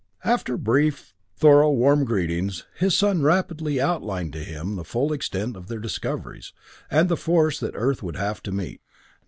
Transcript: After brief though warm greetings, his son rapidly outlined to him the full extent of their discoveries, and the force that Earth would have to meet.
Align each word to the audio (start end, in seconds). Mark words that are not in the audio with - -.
After 0.23 0.57
brief 0.57 1.13
though 1.41 1.69
warm 1.71 2.05
greetings, 2.05 2.65
his 2.75 2.97
son 2.97 3.21
rapidly 3.21 3.79
outlined 3.79 4.33
to 4.33 4.43
him 4.43 4.75
the 4.75 4.83
full 4.83 5.13
extent 5.13 5.55
of 5.55 5.67
their 5.67 5.77
discoveries, 5.77 6.53
and 6.89 7.07
the 7.07 7.15
force 7.15 7.59
that 7.59 7.75
Earth 7.75 8.01
would 8.01 8.15
have 8.15 8.41
to 8.41 8.51
meet. 8.51 8.81